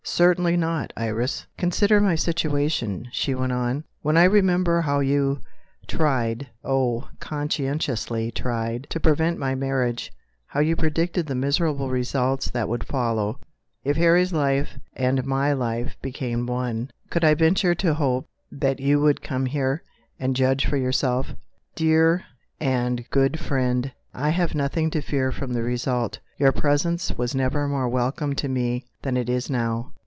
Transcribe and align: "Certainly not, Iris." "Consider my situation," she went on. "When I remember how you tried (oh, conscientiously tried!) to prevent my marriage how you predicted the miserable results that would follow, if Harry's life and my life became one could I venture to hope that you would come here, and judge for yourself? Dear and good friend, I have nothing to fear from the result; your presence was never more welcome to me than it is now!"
"Certainly 0.03 0.57
not, 0.57 0.91
Iris." 0.97 1.45
"Consider 1.57 2.01
my 2.01 2.15
situation," 2.15 3.07
she 3.13 3.33
went 3.33 3.53
on. 3.53 3.85
"When 4.01 4.17
I 4.17 4.23
remember 4.25 4.81
how 4.81 4.99
you 4.99 5.39
tried 5.87 6.47
(oh, 6.65 7.07
conscientiously 7.19 8.31
tried!) 8.31 8.87
to 8.89 8.99
prevent 8.99 9.37
my 9.39 9.55
marriage 9.55 10.11
how 10.47 10.59
you 10.59 10.75
predicted 10.75 11.27
the 11.27 11.35
miserable 11.35 11.89
results 11.89 12.49
that 12.49 12.67
would 12.67 12.83
follow, 12.83 13.39
if 13.85 13.95
Harry's 13.95 14.33
life 14.33 14.77
and 14.95 15.23
my 15.25 15.53
life 15.53 15.95
became 16.01 16.45
one 16.45 16.91
could 17.09 17.23
I 17.23 17.33
venture 17.35 17.75
to 17.75 17.93
hope 17.93 18.27
that 18.51 18.79
you 18.81 18.99
would 18.99 19.21
come 19.21 19.45
here, 19.45 19.81
and 20.19 20.35
judge 20.35 20.65
for 20.65 20.77
yourself? 20.77 21.33
Dear 21.73 22.25
and 22.59 23.09
good 23.11 23.39
friend, 23.39 23.93
I 24.13 24.29
have 24.29 24.53
nothing 24.55 24.89
to 24.91 25.01
fear 25.01 25.31
from 25.31 25.53
the 25.53 25.63
result; 25.63 26.19
your 26.37 26.51
presence 26.51 27.17
was 27.17 27.33
never 27.33 27.65
more 27.67 27.87
welcome 27.87 28.35
to 28.35 28.49
me 28.49 28.83
than 29.03 29.15
it 29.15 29.29
is 29.29 29.49
now!" 29.49 29.93